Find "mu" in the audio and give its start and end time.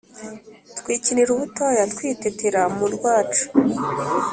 2.77-2.85